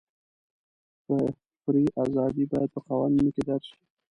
[1.61, 3.77] فري ازادۍ باید په قوانینو کې درج شي.